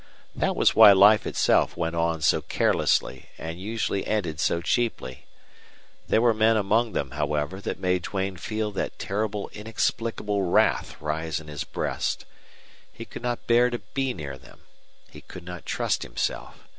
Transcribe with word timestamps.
That 0.35 0.55
was 0.55 0.75
why 0.75 0.93
life 0.93 1.27
itself 1.27 1.77
went 1.77 1.95
on 1.95 2.21
so 2.21 2.41
carelessly 2.41 3.29
and 3.37 3.59
usually 3.61 4.07
ended 4.07 4.39
so 4.39 4.59
cheaply. 4.59 5.27
There 6.07 6.23
were 6.23 6.33
men 6.33 6.57
among 6.57 6.93
them, 6.93 7.11
however, 7.11 7.61
that 7.61 7.77
made 7.77 8.01
Duane 8.01 8.37
feel 8.37 8.71
that 8.71 8.97
terrible 8.97 9.49
inexplicable 9.53 10.41
wrath 10.41 10.99
rise 10.99 11.39
in 11.39 11.49
his 11.49 11.63
breast. 11.63 12.25
He 12.91 13.05
could 13.05 13.21
not 13.21 13.45
bear 13.45 13.69
to 13.69 13.77
be 13.93 14.11
near 14.15 14.39
them. 14.39 14.61
He 15.11 15.21
could 15.21 15.43
not 15.45 15.67
trust 15.67 16.01
himself. 16.01 16.57